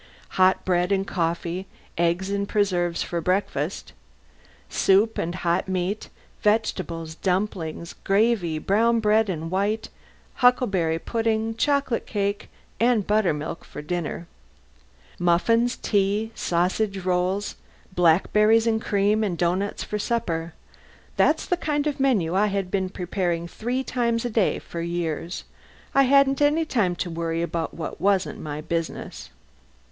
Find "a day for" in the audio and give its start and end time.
24.25-24.81